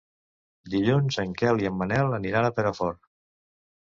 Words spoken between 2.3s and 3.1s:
a Perafort.